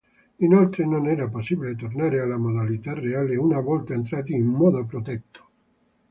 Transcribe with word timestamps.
Inoltre 0.37 0.83
non 0.83 1.07
era 1.07 1.27
possibile 1.29 1.75
tornare 1.75 2.19
alla 2.21 2.37
modalità 2.39 2.95
reale 2.95 3.35
una 3.35 3.59
volta 3.59 3.93
entrati 3.93 4.33
in 4.33 4.47
modo 4.47 4.83
protetto. 4.83 5.47